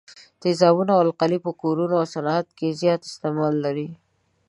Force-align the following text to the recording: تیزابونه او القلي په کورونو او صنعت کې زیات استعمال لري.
تیزابونه 0.41 0.91
او 0.95 1.01
القلي 1.07 1.37
په 1.45 1.51
کورونو 1.61 1.93
او 2.01 2.05
صنعت 2.13 2.47
کې 2.57 2.77
زیات 2.81 3.01
استعمال 3.09 3.53
لري. 3.65 3.89